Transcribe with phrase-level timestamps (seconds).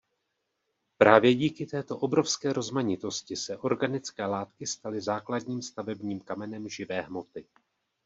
[0.97, 7.47] Právě díky této obrovské rozmanitosti se organické látky staly základním stavebním kamenem živé hmoty.